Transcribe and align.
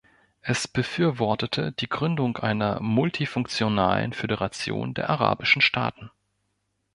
Es 0.41 0.67
befürwortete 0.67 1.73
die 1.73 1.87
Gründung 1.87 2.37
einer 2.37 2.79
multifunktionalen 2.79 4.13
Föderation 4.13 4.95
der 4.95 5.11
arabischen 5.11 5.61
Staaten. 5.61 6.09